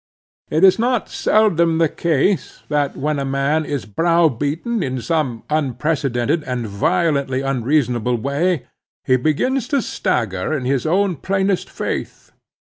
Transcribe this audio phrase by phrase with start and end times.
[0.49, 6.43] It is not seldom the case that when a man is browbeaten in some unprecedented
[6.45, 8.65] and violently unreasonable way,
[9.05, 12.31] he begins to stagger in his own plainest faith.